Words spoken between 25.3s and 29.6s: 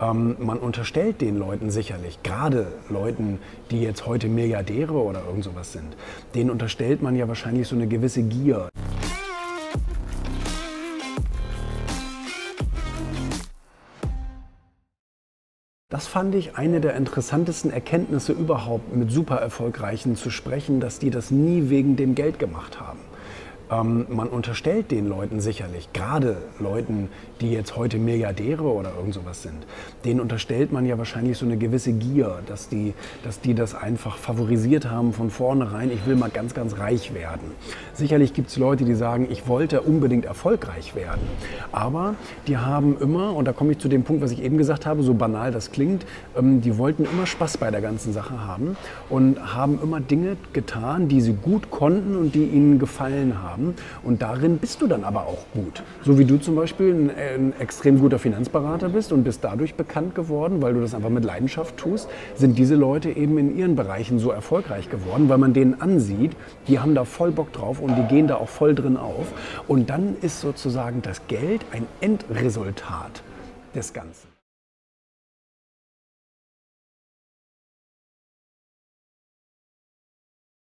sicherlich, gerade Leuten, die jetzt heute Milliardäre oder irgend sowas